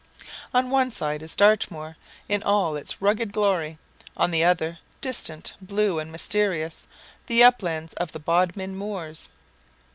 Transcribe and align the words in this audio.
On 0.51 0.71
one 0.71 0.89
side 0.89 1.21
is 1.21 1.35
Dartmoor 1.35 1.95
in 2.27 2.41
all 2.41 2.75
its 2.75 3.03
rugged 3.03 3.31
glory; 3.31 3.77
on 4.17 4.31
the 4.31 4.43
other, 4.43 4.79
distant, 4.99 5.53
blue 5.61 5.99
and 5.99 6.11
mysterious, 6.11 6.87
the 7.27 7.43
uplands 7.43 7.93
of 7.93 8.11
the 8.11 8.19
Bodmin 8.19 8.75
moors. 8.75 9.29